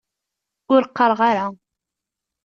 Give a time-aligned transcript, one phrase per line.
[0.73, 1.45] Ur qqareɣ ara.